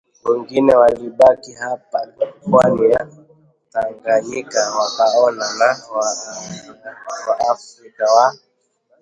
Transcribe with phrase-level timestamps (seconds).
[0.25, 2.07] Wengine walibaki hapa
[2.49, 3.07] pwani ya
[3.73, 5.75] tanaganyika; wakaoana na
[7.27, 8.33] waafrika wa